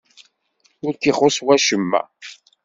[0.85, 2.01] Ur k-ixuṣṣ wacemma?